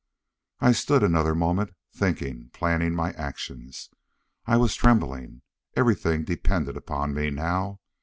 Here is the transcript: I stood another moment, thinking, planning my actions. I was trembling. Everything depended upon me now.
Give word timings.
I 0.61 0.71
stood 0.71 1.03
another 1.03 1.35
moment, 1.35 1.75
thinking, 1.93 2.49
planning 2.53 2.95
my 2.95 3.11
actions. 3.13 3.91
I 4.47 4.57
was 4.57 4.73
trembling. 4.73 5.43
Everything 5.75 6.23
depended 6.23 6.75
upon 6.75 7.13
me 7.13 7.29
now. 7.29 7.81